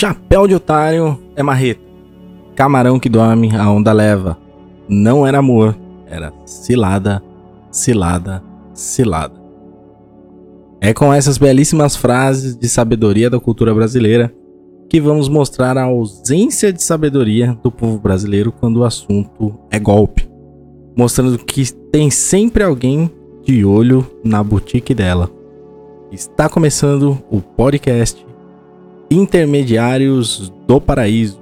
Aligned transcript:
Chapéu 0.00 0.46
de 0.46 0.54
otário 0.54 1.18
é 1.34 1.42
marreta. 1.42 1.80
Camarão 2.54 3.00
que 3.00 3.08
dorme, 3.08 3.56
a 3.56 3.68
onda 3.68 3.92
leva. 3.92 4.38
Não 4.88 5.26
era 5.26 5.40
amor, 5.40 5.76
era 6.06 6.32
cilada, 6.46 7.20
cilada, 7.68 8.40
cilada. 8.72 9.34
É 10.80 10.94
com 10.94 11.12
essas 11.12 11.36
belíssimas 11.36 11.96
frases 11.96 12.56
de 12.56 12.68
sabedoria 12.68 13.28
da 13.28 13.40
cultura 13.40 13.74
brasileira 13.74 14.32
que 14.88 15.00
vamos 15.00 15.28
mostrar 15.28 15.76
a 15.76 15.82
ausência 15.82 16.72
de 16.72 16.80
sabedoria 16.80 17.58
do 17.60 17.72
povo 17.72 17.98
brasileiro 17.98 18.52
quando 18.52 18.76
o 18.76 18.84
assunto 18.84 19.52
é 19.68 19.80
golpe, 19.80 20.30
mostrando 20.96 21.38
que 21.38 21.72
tem 21.90 22.08
sempre 22.08 22.62
alguém 22.62 23.10
de 23.42 23.64
olho 23.64 24.06
na 24.22 24.44
boutique 24.44 24.94
dela. 24.94 25.28
Está 26.12 26.48
começando 26.48 27.18
o 27.28 27.40
podcast 27.40 28.27
Intermediários 29.10 30.52
do 30.66 30.80
Paraíso. 30.80 31.40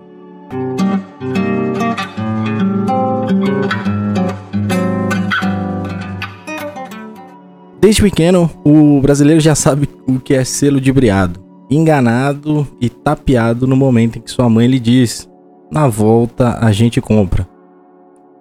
Desde 7.81 8.03
pequeno, 8.03 8.51
o 8.65 9.01
brasileiro 9.01 9.41
já 9.41 9.55
sabe 9.55 9.89
o 10.07 10.19
que 10.19 10.35
é 10.35 10.45
ser 10.45 10.71
ludibriado, 10.71 11.41
enganado 11.71 12.67
e 12.81 12.89
tapeado 12.89 13.67
no 13.67 13.77
momento 13.77 14.19
em 14.19 14.23
que 14.23 14.31
sua 14.31 14.49
mãe 14.49 14.67
lhe 14.67 14.81
diz: 14.81 15.29
Na 15.71 15.89
volta 15.89 16.59
a 16.61 16.73
gente 16.73 17.01
compra. 17.01 17.49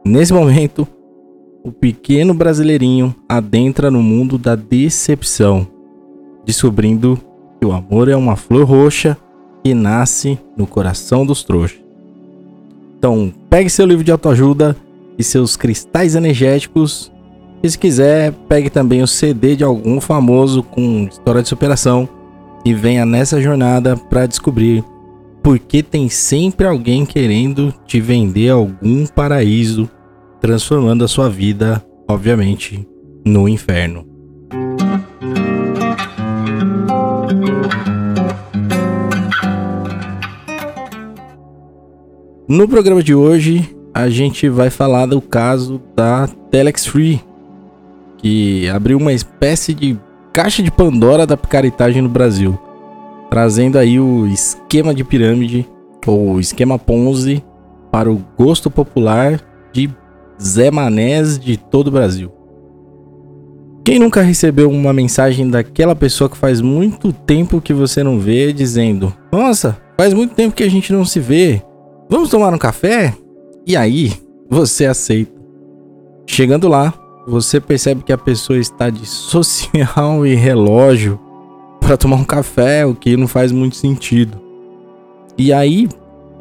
Nesse 0.05 0.33
momento, 0.33 0.87
o 1.63 1.71
pequeno 1.71 2.33
brasileirinho 2.33 3.13
adentra 3.27 3.89
no 3.89 4.03
mundo 4.03 4.37
da 4.37 4.55
decepção, 4.55 5.67
descobrindo 6.45 7.19
o 7.65 7.73
amor 7.73 8.07
é 8.07 8.15
uma 8.15 8.35
flor 8.35 8.65
roxa 8.65 9.17
que 9.63 9.73
nasce 9.73 10.39
no 10.55 10.67
coração 10.67 11.25
dos 11.25 11.43
trouxas. 11.43 11.79
Então, 12.97 13.33
pegue 13.49 13.69
seu 13.69 13.85
livro 13.85 14.03
de 14.03 14.11
autoajuda 14.11 14.75
e 15.17 15.23
seus 15.23 15.57
cristais 15.57 16.15
energéticos. 16.15 17.11
E 17.61 17.69
se 17.69 17.77
quiser, 17.77 18.31
pegue 18.47 18.69
também 18.69 19.01
o 19.01 19.07
CD 19.07 19.55
de 19.55 19.63
algum 19.63 19.99
famoso 19.99 20.63
com 20.63 21.07
história 21.09 21.41
de 21.41 21.49
superação 21.49 22.07
e 22.63 22.73
venha 22.73 23.05
nessa 23.05 23.41
jornada 23.41 23.95
para 23.95 24.25
descobrir 24.25 24.83
por 25.43 25.59
que 25.59 25.83
tem 25.83 26.09
sempre 26.09 26.65
alguém 26.65 27.05
querendo 27.05 27.73
te 27.85 28.01
vender 28.01 28.49
algum 28.49 29.05
paraíso, 29.05 29.89
transformando 30.41 31.03
a 31.03 31.07
sua 31.07 31.29
vida, 31.29 31.85
obviamente, 32.07 32.87
no 33.23 33.47
inferno. 33.47 34.14
No 42.47 42.67
programa 42.67 43.01
de 43.01 43.15
hoje, 43.15 43.75
a 43.91 44.07
gente 44.07 44.47
vai 44.49 44.69
falar 44.69 45.07
do 45.07 45.19
caso 45.19 45.81
da 45.95 46.27
Telex 46.51 46.85
Free, 46.85 47.19
que 48.17 48.69
abriu 48.69 48.97
uma 48.97 49.13
espécie 49.13 49.73
de 49.73 49.97
caixa 50.31 50.61
de 50.61 50.69
Pandora 50.69 51.25
da 51.25 51.35
picaretagem 51.35 52.01
no 52.01 52.09
Brasil, 52.09 52.59
trazendo 53.29 53.79
aí 53.79 53.99
o 53.99 54.27
esquema 54.27 54.93
de 54.93 55.03
pirâmide 55.03 55.67
ou 56.05 56.39
esquema 56.39 56.77
Ponzi 56.77 57.43
para 57.91 58.11
o 58.11 58.21
gosto 58.37 58.69
popular 58.69 59.41
de 59.73 59.89
Zé 60.41 60.69
Manés 60.69 61.39
de 61.39 61.57
todo 61.57 61.87
o 61.87 61.91
Brasil. 61.91 62.34
Quem 63.85 63.99
nunca 63.99 64.23
recebeu 64.23 64.71
uma 64.71 64.91
mensagem 64.91 65.47
daquela 65.47 65.95
pessoa 65.95 66.27
que 66.27 66.35
faz 66.35 66.59
muito 66.59 67.13
tempo 67.13 67.61
que 67.61 67.71
você 67.71 68.01
não 68.03 68.17
vê 68.17 68.51
dizendo: 68.51 69.13
Nossa, 69.31 69.77
faz 69.95 70.11
muito 70.11 70.33
tempo 70.33 70.55
que 70.55 70.63
a 70.63 70.69
gente 70.69 70.91
não 70.91 71.05
se 71.05 71.19
vê. 71.19 71.61
Vamos 72.09 72.31
tomar 72.31 72.51
um 72.51 72.57
café? 72.57 73.15
E 73.63 73.77
aí, 73.77 74.11
você 74.49 74.87
aceita. 74.87 75.39
Chegando 76.25 76.67
lá, 76.67 76.95
você 77.27 77.61
percebe 77.61 78.01
que 78.01 78.11
a 78.11 78.17
pessoa 78.17 78.57
está 78.57 78.89
de 78.89 79.05
social 79.05 80.25
e 80.25 80.33
relógio 80.33 81.19
para 81.79 81.95
tomar 81.95 82.15
um 82.15 82.23
café, 82.23 82.87
o 82.87 82.95
que 82.95 83.15
não 83.15 83.27
faz 83.27 83.51
muito 83.51 83.75
sentido. 83.75 84.41
E 85.37 85.53
aí, 85.53 85.87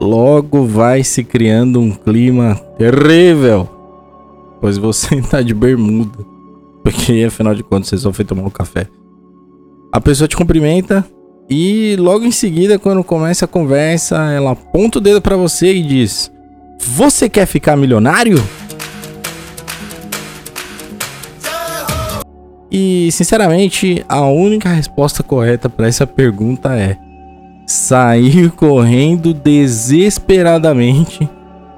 logo 0.00 0.64
vai 0.64 1.04
se 1.04 1.22
criando 1.22 1.78
um 1.78 1.90
clima 1.90 2.54
terrível, 2.78 3.68
pois 4.62 4.78
você 4.78 5.16
está 5.16 5.40
de 5.42 5.52
bermuda, 5.52 6.33
porque 6.84 7.24
afinal 7.26 7.54
de 7.54 7.62
contas 7.62 7.88
você 7.88 7.98
só 7.98 8.12
foi 8.12 8.24
tomar 8.24 8.42
um 8.42 8.50
café. 8.50 8.86
A 9.90 10.00
pessoa 10.00 10.28
te 10.28 10.36
cumprimenta, 10.36 11.04
e 11.48 11.96
logo 11.98 12.24
em 12.24 12.30
seguida, 12.30 12.78
quando 12.78 13.02
começa 13.02 13.46
a 13.46 13.48
conversa, 13.48 14.16
ela 14.32 14.52
aponta 14.52 14.98
o 14.98 15.00
dedo 15.00 15.20
para 15.22 15.36
você 15.36 15.74
e 15.74 15.82
diz: 15.82 16.30
Você 16.80 17.28
quer 17.28 17.46
ficar 17.46 17.76
milionário? 17.76 18.36
E 22.70 23.08
sinceramente, 23.12 24.04
a 24.08 24.26
única 24.26 24.68
resposta 24.68 25.22
correta 25.22 25.68
para 25.68 25.86
essa 25.86 26.06
pergunta 26.06 26.74
é 26.74 26.98
sair 27.66 28.50
correndo 28.50 29.32
desesperadamente, 29.32 31.28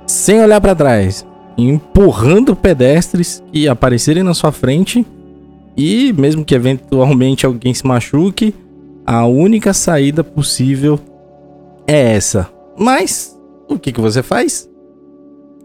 sem 0.06 0.42
olhar 0.42 0.60
para 0.60 0.74
trás, 0.74 1.26
empurrando 1.56 2.54
pedestres 2.54 3.42
que 3.52 3.68
aparecerem 3.68 4.22
na 4.22 4.34
sua 4.34 4.52
frente 4.52 5.06
e 5.76 6.12
mesmo 6.12 6.44
que 6.44 6.54
eventualmente 6.54 7.44
alguém 7.44 7.74
se 7.74 7.86
machuque, 7.86 8.54
a 9.04 9.26
única 9.26 9.72
saída 9.72 10.24
possível 10.24 10.98
é 11.86 12.14
essa. 12.14 12.48
Mas 12.78 13.38
o 13.68 13.78
que, 13.78 13.92
que 13.92 14.00
você 14.00 14.22
faz? 14.22 14.68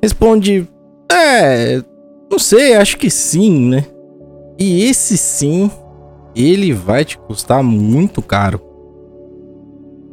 Responde: 0.02 0.68
É, 1.12 1.82
não 2.30 2.38
sei, 2.38 2.76
acho 2.76 2.98
que 2.98 3.10
sim, 3.10 3.70
né? 3.70 3.86
E 4.60 4.84
esse 4.84 5.18
sim, 5.18 5.72
ele 6.36 6.74
vai 6.74 7.04
te 7.04 7.18
custar 7.18 7.64
muito 7.64 8.22
caro. 8.22 8.62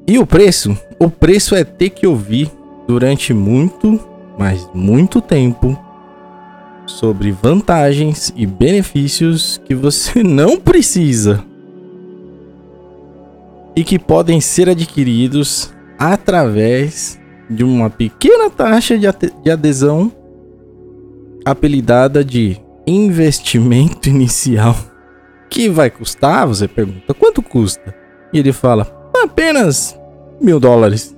E 0.07 0.19
o 0.19 0.27
preço? 0.27 0.77
O 0.99 1.11
preço 1.11 1.55
é 1.55 1.65
ter 1.65 1.91
que 1.91 2.07
ouvir 2.07 2.51
durante 2.87 3.35
muito, 3.35 4.01
mas 4.39 4.69
muito 4.73 5.21
tempo 5.21 5.77
sobre 6.87 7.33
vantagens 7.33 8.33
e 8.37 8.47
benefícios 8.47 9.61
que 9.67 9.75
você 9.75 10.23
não 10.25 10.59
precisa 10.59 11.45
e 13.77 13.85
que 13.85 13.99
podem 13.99 14.41
ser 14.41 14.69
adquiridos 14.69 15.73
através 15.99 17.19
de 17.51 17.65
uma 17.65 17.89
pequena 17.89 18.51
taxa 18.51 18.99
de, 18.99 19.07
de 19.43 19.51
adesão 19.51 20.13
apelidada 21.45 22.25
de 22.25 22.61
investimento 22.87 24.09
inicial. 24.11 24.77
Que 25.49 25.69
vai 25.69 25.91
custar? 25.91 26.47
Você 26.47 26.69
pergunta, 26.69 27.15
quanto 27.15 27.41
custa? 27.41 27.95
E 28.33 28.39
ele 28.39 28.53
fala, 28.53 29.11
apenas 29.23 29.99
mil 30.41 30.61
dólares. 30.61 31.17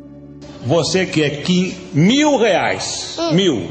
Você 0.66 1.06
quer 1.06 1.42
que 1.42 1.76
mil 1.92 2.36
reais? 2.36 3.16
Hum. 3.18 3.34
Mil. 3.34 3.68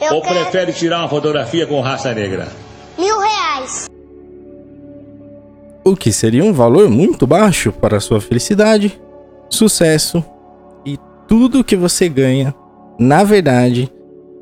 Eu 0.00 0.14
Ou 0.16 0.22
quero- 0.22 0.34
prefere 0.40 0.72
tirar 0.72 0.98
uma 1.00 1.08
fotografia 1.08 1.66
com 1.66 1.80
raça 1.80 2.12
negra? 2.12 2.48
Mil 2.98 3.18
reais. 3.18 3.86
O 5.84 5.94
que 5.94 6.12
seria 6.12 6.42
um 6.44 6.52
valor 6.52 6.88
muito 6.90 7.26
baixo 7.26 7.70
para 7.70 8.00
sua 8.00 8.20
felicidade, 8.20 9.00
sucesso 9.50 10.24
e 10.84 10.98
tudo 11.28 11.62
que 11.64 11.76
você 11.76 12.08
ganha, 12.08 12.54
na 12.98 13.22
verdade, 13.22 13.90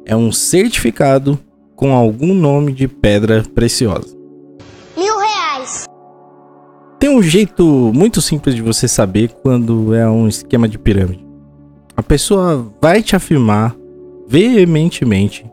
é 0.07 0.17
um 0.17 0.33
certificado 0.33 1.39
com 1.77 1.93
algum 1.93 2.33
nome 2.33 2.73
de 2.73 2.87
pedra 2.89 3.43
preciosa. 3.55 4.17
Mil 4.97 5.19
reais. 5.19 5.85
Tem 6.99 7.11
um 7.11 7.23
jeito 7.23 7.65
muito 7.95 8.21
simples 8.23 8.55
de 8.55 8.63
você 8.63 8.87
saber 8.87 9.31
quando 9.43 9.95
é 9.95 10.09
um 10.09 10.29
esquema 10.29 10.69
de 10.69 10.79
pirâmide. 10.79 11.25
A 12.03 12.05
pessoa 12.05 12.69
vai 12.81 13.01
te 13.01 13.15
afirmar 13.15 13.77
veementemente 14.27 15.47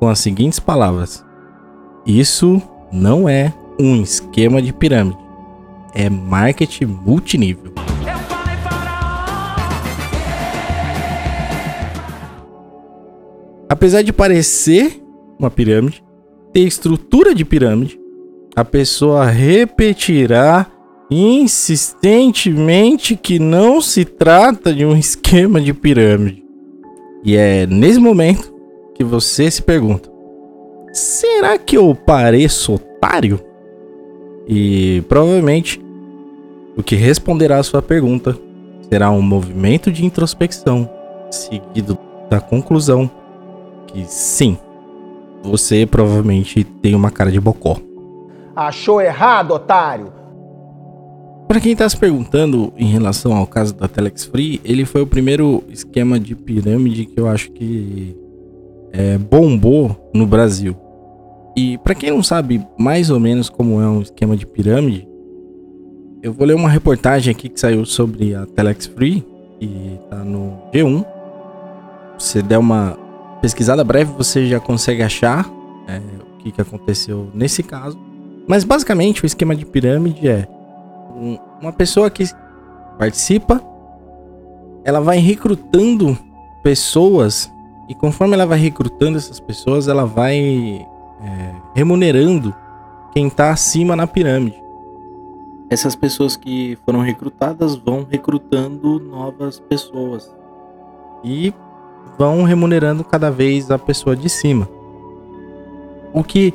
com 0.00 0.08
as 0.08 0.18
seguintes 0.18 0.58
palavras: 0.58 1.24
Isso 2.04 2.60
não 2.90 3.28
é 3.28 3.54
um 3.78 4.02
esquema 4.02 4.60
de 4.60 4.72
pirâmide, 4.72 5.16
é 5.94 6.10
marketing 6.10 6.86
multinível. 6.86 7.72
Apesar 13.68 14.02
de 14.02 14.12
parecer 14.12 15.00
uma 15.38 15.52
pirâmide, 15.52 16.02
ter 16.52 16.62
estrutura 16.62 17.32
de 17.32 17.44
pirâmide, 17.44 17.96
a 18.56 18.64
pessoa 18.64 19.26
repetirá 19.26 20.66
insistentemente 21.10 23.16
que 23.16 23.38
não 23.38 23.80
se 23.80 24.04
trata 24.04 24.74
de 24.74 24.84
um 24.84 24.94
esquema 24.96 25.60
de 25.60 25.72
pirâmide. 25.72 26.44
E 27.24 27.36
é 27.36 27.66
nesse 27.66 27.98
momento 27.98 28.54
que 28.94 29.02
você 29.04 29.50
se 29.50 29.62
pergunta: 29.62 30.10
será 30.92 31.58
que 31.58 31.76
eu 31.76 31.94
pareço 31.94 32.74
otário? 32.74 33.40
E 34.48 35.02
provavelmente 35.08 35.80
o 36.76 36.82
que 36.82 36.94
responderá 36.94 37.58
a 37.58 37.62
sua 37.62 37.82
pergunta 37.82 38.38
será 38.88 39.10
um 39.10 39.22
movimento 39.22 39.90
de 39.90 40.04
introspecção, 40.04 40.88
seguido 41.30 41.98
da 42.30 42.40
conclusão 42.40 43.10
que 43.86 44.04
sim, 44.04 44.58
você 45.42 45.86
provavelmente 45.86 46.64
tem 46.64 46.94
uma 46.94 47.10
cara 47.10 47.32
de 47.32 47.40
bocó. 47.40 47.78
Achou 48.54 49.00
errado, 49.00 49.52
otário? 49.52 50.12
Para 51.48 51.60
quem 51.60 51.72
está 51.72 51.88
se 51.88 51.96
perguntando 51.96 52.72
em 52.76 52.86
relação 52.86 53.34
ao 53.34 53.46
caso 53.46 53.72
da 53.72 53.86
Telex 53.86 54.24
Free, 54.24 54.60
ele 54.64 54.84
foi 54.84 55.02
o 55.02 55.06
primeiro 55.06 55.62
esquema 55.70 56.18
de 56.18 56.34
pirâmide 56.34 57.06
que 57.06 57.20
eu 57.20 57.28
acho 57.28 57.52
que 57.52 58.16
é, 58.92 59.16
bombou 59.16 60.10
no 60.12 60.26
Brasil. 60.26 60.76
E 61.56 61.78
para 61.78 61.94
quem 61.94 62.10
não 62.10 62.22
sabe 62.22 62.66
mais 62.76 63.10
ou 63.10 63.20
menos 63.20 63.48
como 63.48 63.80
é 63.80 63.88
um 63.88 64.02
esquema 64.02 64.36
de 64.36 64.44
pirâmide, 64.44 65.08
eu 66.20 66.32
vou 66.32 66.46
ler 66.46 66.54
uma 66.54 66.68
reportagem 66.68 67.30
aqui 67.30 67.48
que 67.48 67.60
saiu 67.60 67.84
sobre 67.84 68.34
a 68.34 68.44
Telex 68.46 68.86
Free, 68.86 69.24
que 69.60 70.00
tá 70.10 70.16
no 70.24 70.58
G1. 70.74 71.06
Se 72.18 72.42
der 72.42 72.58
uma 72.58 72.98
pesquisada 73.40 73.84
breve, 73.84 74.12
você 74.12 74.46
já 74.46 74.58
consegue 74.58 75.02
achar 75.02 75.48
é, 75.86 75.98
o 75.98 76.38
que, 76.38 76.50
que 76.50 76.60
aconteceu 76.60 77.30
nesse 77.32 77.62
caso. 77.62 77.96
Mas 78.48 78.64
basicamente 78.64 79.22
o 79.22 79.26
esquema 79.26 79.54
de 79.54 79.64
pirâmide 79.64 80.26
é 80.26 80.48
um, 81.16 81.38
uma 81.60 81.72
pessoa 81.72 82.10
que 82.10 82.24
participa, 82.98 83.60
ela 84.84 85.00
vai 85.00 85.18
recrutando 85.18 86.16
pessoas 86.62 87.50
e 87.88 87.94
conforme 87.94 88.34
ela 88.34 88.46
vai 88.46 88.58
recrutando 88.58 89.16
essas 89.16 89.40
pessoas, 89.40 89.88
ela 89.88 90.04
vai 90.04 90.38
é, 90.38 91.54
remunerando 91.74 92.54
quem 93.12 93.28
está 93.28 93.50
acima 93.50 93.96
na 93.96 94.06
pirâmide. 94.06 94.60
Essas 95.70 95.96
pessoas 95.96 96.36
que 96.36 96.78
foram 96.84 97.00
recrutadas 97.00 97.74
vão 97.74 98.06
recrutando 98.08 99.00
novas 99.00 99.58
pessoas 99.58 100.32
e 101.24 101.52
vão 102.18 102.44
remunerando 102.44 103.02
cada 103.02 103.30
vez 103.30 103.70
a 103.70 103.78
pessoa 103.78 104.14
de 104.14 104.28
cima. 104.28 104.68
O 106.12 106.22
que 106.22 106.54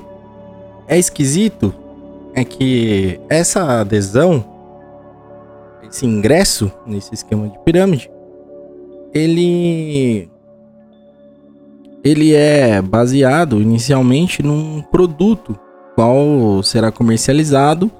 é 0.87 0.97
esquisito 0.97 1.73
é 2.33 2.43
que 2.43 3.19
essa 3.29 3.81
adesão, 3.81 4.43
esse 5.87 6.05
ingresso 6.05 6.71
nesse 6.85 7.13
esquema 7.13 7.47
de 7.47 7.57
pirâmide, 7.59 8.09
ele 9.13 10.29
ele 12.03 12.33
é 12.33 12.81
baseado 12.81 13.61
inicialmente 13.61 14.41
num 14.41 14.81
produto 14.81 15.57
qual 15.93 16.63
será 16.63 16.91
comercializado 16.91 17.91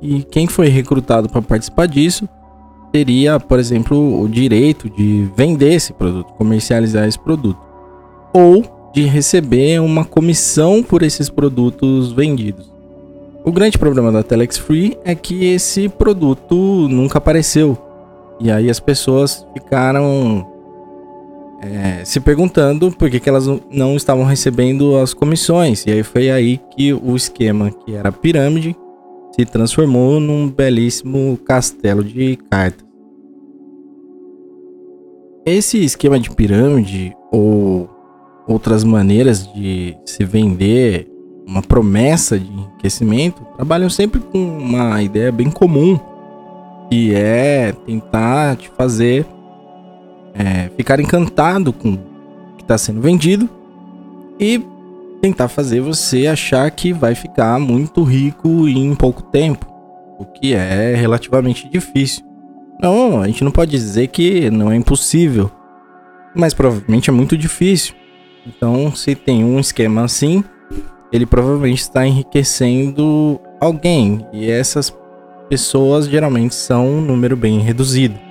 e 0.00 0.22
quem 0.22 0.46
foi 0.46 0.68
recrutado 0.68 1.28
para 1.28 1.42
participar 1.42 1.86
disso 1.86 2.28
teria, 2.92 3.40
por 3.40 3.58
exemplo, 3.58 4.20
o 4.22 4.28
direito 4.28 4.88
de 4.88 5.28
vender 5.36 5.74
esse 5.74 5.92
produto, 5.92 6.32
comercializar 6.34 7.06
esse 7.06 7.18
produto 7.18 7.58
ou 8.32 8.62
de 8.94 9.02
receber 9.04 9.80
uma 9.80 10.04
comissão 10.04 10.82
por 10.82 11.02
esses 11.02 11.28
produtos 11.28 12.12
vendidos. 12.12 12.77
O 13.48 13.50
grande 13.50 13.78
problema 13.78 14.12
da 14.12 14.22
Telex 14.22 14.58
Free 14.58 14.98
é 15.02 15.14
que 15.14 15.46
esse 15.46 15.88
produto 15.88 16.54
nunca 16.90 17.16
apareceu. 17.16 17.78
E 18.38 18.50
aí 18.50 18.68
as 18.68 18.78
pessoas 18.78 19.42
ficaram 19.54 20.46
é, 21.62 22.04
se 22.04 22.20
perguntando 22.20 22.92
por 22.92 23.08
que, 23.08 23.18
que 23.18 23.26
elas 23.26 23.46
não 23.70 23.96
estavam 23.96 24.24
recebendo 24.26 24.98
as 24.98 25.14
comissões. 25.14 25.86
E 25.86 25.92
aí 25.92 26.02
foi 26.02 26.30
aí 26.30 26.60
que 26.76 26.92
o 26.92 27.16
esquema, 27.16 27.70
que 27.70 27.94
era 27.94 28.12
pirâmide, 28.12 28.76
se 29.34 29.46
transformou 29.46 30.20
num 30.20 30.50
belíssimo 30.50 31.38
castelo 31.38 32.04
de 32.04 32.36
cartas. 32.50 32.86
Esse 35.46 35.82
esquema 35.82 36.20
de 36.20 36.30
pirâmide 36.30 37.16
ou 37.32 37.88
outras 38.46 38.84
maneiras 38.84 39.50
de 39.54 39.96
se 40.04 40.22
vender 40.22 41.08
uma 41.48 41.62
promessa 41.62 42.38
de 42.38 42.52
enriquecimento 42.52 43.42
trabalham 43.56 43.88
sempre 43.88 44.20
com 44.20 44.38
uma 44.38 45.02
ideia 45.02 45.32
bem 45.32 45.50
comum, 45.50 45.98
que 46.90 47.14
é 47.14 47.72
tentar 47.86 48.56
te 48.56 48.68
fazer 48.76 49.26
é, 50.34 50.68
ficar 50.76 51.00
encantado 51.00 51.72
com 51.72 51.94
o 51.94 52.56
que 52.58 52.62
está 52.62 52.76
sendo 52.76 53.00
vendido 53.00 53.48
e 54.38 54.62
tentar 55.22 55.48
fazer 55.48 55.80
você 55.80 56.26
achar 56.26 56.70
que 56.70 56.92
vai 56.92 57.14
ficar 57.14 57.58
muito 57.58 58.02
rico 58.02 58.68
em 58.68 58.94
pouco 58.94 59.22
tempo, 59.22 59.66
o 60.18 60.26
que 60.26 60.52
é 60.52 60.94
relativamente 60.94 61.66
difícil. 61.66 62.22
Não, 62.80 63.22
a 63.22 63.26
gente 63.26 63.42
não 63.42 63.50
pode 63.50 63.70
dizer 63.70 64.08
que 64.08 64.50
não 64.50 64.70
é 64.70 64.76
impossível, 64.76 65.50
mas 66.36 66.52
provavelmente 66.52 67.08
é 67.08 67.12
muito 67.12 67.38
difícil. 67.38 67.94
Então, 68.46 68.94
se 68.94 69.14
tem 69.14 69.42
um 69.42 69.58
esquema 69.58 70.04
assim, 70.04 70.44
ele 71.12 71.26
provavelmente 71.26 71.80
está 71.80 72.06
enriquecendo 72.06 73.40
alguém, 73.60 74.26
e 74.32 74.50
essas 74.50 74.94
pessoas 75.48 76.06
geralmente 76.06 76.54
são 76.54 76.86
um 76.86 77.00
número 77.00 77.36
bem 77.36 77.60
reduzido 77.60 78.28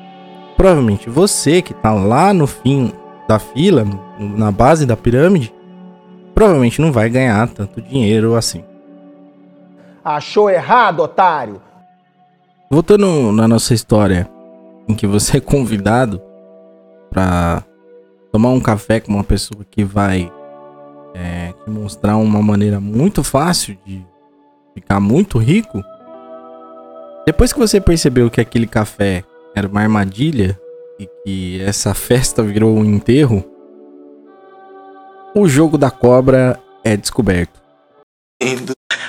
provavelmente 0.57 1.09
você 1.09 1.62
que 1.62 1.74
tá 1.74 1.94
lá 1.94 2.33
no 2.33 2.47
fim 2.47 2.91
da 3.27 3.38
fila, 3.38 3.85
na 4.19 4.51
base 4.51 4.85
da 4.85 4.97
pirâmide, 4.97 5.53
provavelmente 6.33 6.81
não 6.81 6.91
vai 6.91 7.09
ganhar 7.09 7.47
tanto 7.50 7.81
dinheiro 7.81 8.35
assim. 8.35 8.63
Achou 10.03 10.50
errado, 10.50 11.01
otário! 11.01 11.62
Voltando 12.69 13.31
na 13.31 13.47
nossa 13.47 13.73
história, 13.73 14.27
em 14.88 14.95
que 14.95 15.06
você 15.06 15.38
é 15.38 15.41
convidado 15.41 16.21
para 17.09 17.63
tomar 18.31 18.50
um 18.50 18.59
café 18.59 19.00
com 19.00 19.13
uma 19.13 19.23
pessoa 19.23 19.63
que 19.69 19.83
vai 19.83 20.31
é, 21.17 21.53
mostrar 21.65 22.15
uma 22.17 22.41
maneira 22.41 22.79
muito 22.79 23.23
fácil 23.23 23.75
de 23.85 24.05
ficar 24.75 24.99
muito 24.99 25.39
rico. 25.39 25.83
Depois 27.25 27.51
que 27.51 27.59
você 27.59 27.81
percebeu 27.81 28.29
que 28.29 28.39
aquele 28.39 28.67
café 28.67 29.23
era 29.55 29.67
uma 29.67 29.81
armadilha 29.81 30.59
e 30.99 31.07
que 31.23 31.61
essa 31.61 31.93
festa 31.93 32.43
virou 32.43 32.77
um 32.77 32.85
enterro, 32.85 33.43
o 35.35 35.47
jogo 35.47 35.77
da 35.77 35.89
cobra 35.89 36.59
é 36.83 36.95
descoberto. 36.95 37.59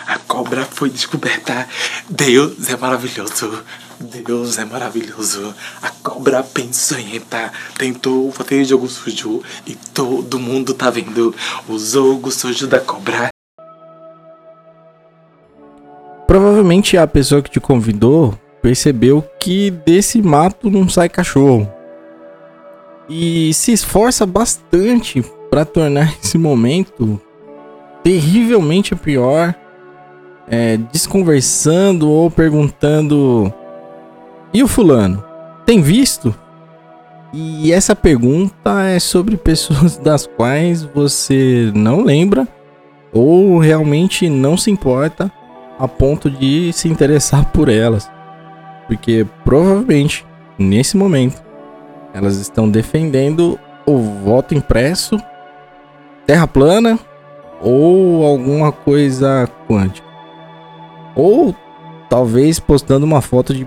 A 0.06 0.18
cobra 0.26 0.64
foi 0.64 0.88
descoberta. 0.88 1.68
Deus 2.08 2.70
é 2.70 2.76
maravilhoso. 2.76 3.62
Deus 4.00 4.58
é 4.58 4.64
maravilhoso. 4.64 5.54
A 5.82 5.90
cobra 5.90 6.42
pensanhenta 6.42 7.52
tentou 7.76 8.30
fazer 8.30 8.64
jogo 8.64 8.88
sujo 8.88 9.42
e 9.66 9.74
todo 9.74 10.38
mundo 10.38 10.72
tá 10.72 10.88
vendo 10.88 11.34
o 11.68 11.78
jogo 11.78 12.30
sujo 12.30 12.66
da 12.66 12.78
cobra. 12.78 13.28
Provavelmente 16.26 16.96
a 16.96 17.06
pessoa 17.06 17.42
que 17.42 17.50
te 17.50 17.58
convidou 17.58 18.38
percebeu 18.62 19.22
que 19.40 19.70
desse 19.70 20.20
mato 20.20 20.70
não 20.70 20.88
sai 20.88 21.08
cachorro. 21.08 21.68
E 23.08 23.52
se 23.54 23.72
esforça 23.72 24.26
bastante 24.26 25.24
para 25.50 25.64
tornar 25.64 26.14
esse 26.22 26.36
momento 26.36 27.20
terrivelmente 28.04 28.94
pior, 28.94 29.54
é, 30.46 30.76
desconversando 30.92 32.08
ou 32.10 32.30
perguntando: 32.30 33.52
E 34.52 34.62
o 34.62 34.68
fulano? 34.68 35.22
Tem 35.66 35.80
visto? 35.80 36.34
E 37.32 37.72
essa 37.72 37.94
pergunta 37.94 38.82
é 38.84 38.98
sobre 38.98 39.36
pessoas 39.38 39.96
das 39.96 40.26
quais 40.26 40.82
você 40.82 41.70
não 41.74 42.02
lembra 42.02 42.48
ou 43.12 43.58
realmente 43.58 44.28
não 44.28 44.56
se 44.56 44.70
importa 44.70 45.30
a 45.78 45.86
ponto 45.86 46.30
de 46.30 46.72
se 46.72 46.88
interessar 46.88 47.46
por 47.52 47.68
elas. 47.68 48.10
Porque 48.86 49.26
provavelmente, 49.44 50.24
nesse 50.58 50.96
momento, 50.96 51.42
elas 52.14 52.36
estão 52.36 52.68
defendendo 52.68 53.58
o 53.86 53.98
voto 53.98 54.54
impresso, 54.54 55.18
terra 56.26 56.46
plana 56.46 56.98
ou 57.60 58.24
alguma 58.24 58.72
coisa 58.72 59.48
quântica. 59.68 60.06
Ou 61.14 61.54
talvez 62.08 62.58
postando 62.58 63.04
uma 63.04 63.20
foto 63.20 63.52
de 63.52 63.66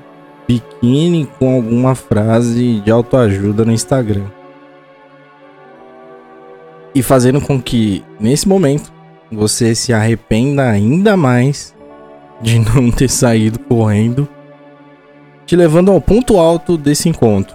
biquíni 0.51 1.27
com 1.39 1.55
alguma 1.55 1.95
frase 1.95 2.81
de 2.81 2.91
autoajuda 2.91 3.63
no 3.63 3.71
Instagram. 3.71 4.25
E 6.93 7.01
fazendo 7.01 7.39
com 7.39 7.61
que, 7.61 8.03
nesse 8.19 8.47
momento, 8.47 8.91
você 9.31 9.73
se 9.73 9.93
arrependa 9.93 10.69
ainda 10.69 11.15
mais 11.15 11.73
de 12.41 12.59
não 12.75 12.91
ter 12.91 13.09
saído 13.09 13.59
correndo 13.59 14.27
te 15.45 15.55
levando 15.57 15.91
ao 15.91 15.99
ponto 15.99 16.37
alto 16.37 16.77
desse 16.77 17.09
encontro, 17.09 17.53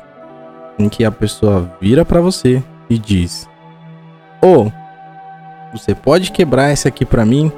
em 0.79 0.87
que 0.87 1.03
a 1.03 1.11
pessoa 1.11 1.75
vira 1.81 2.05
para 2.05 2.21
você 2.21 2.63
e 2.91 2.99
diz: 2.99 3.49
"Ô, 4.43 4.67
oh, 4.67 4.73
você 5.73 5.95
pode 5.95 6.31
quebrar 6.31 6.71
esse 6.71 6.87
aqui 6.87 7.07
para 7.07 7.25
mim 7.25 7.51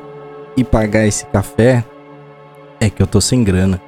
e 0.56 0.62
pagar 0.62 1.08
esse 1.08 1.26
café? 1.26 1.82
É 2.78 2.88
que 2.88 3.02
eu 3.02 3.06
tô 3.08 3.20
sem 3.20 3.42
grana." 3.42 3.80